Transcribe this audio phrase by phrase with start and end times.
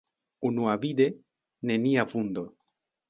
[0.49, 1.07] Unuavide,
[1.73, 2.47] nenia vundo.